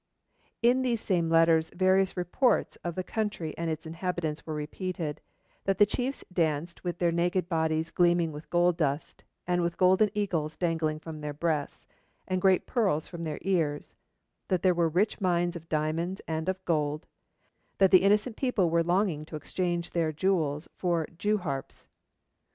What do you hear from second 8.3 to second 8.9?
with gold